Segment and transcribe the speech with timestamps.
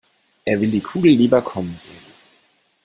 [0.45, 2.01] Er will die Kugel lieber kommen sehen.